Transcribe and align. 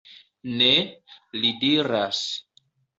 Ne, 0.61 0.71
li 1.45 1.55
diras. 1.63 2.27